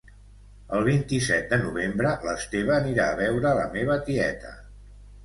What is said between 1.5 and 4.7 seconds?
de novembre l'Esteve anirà a veure la meva tieta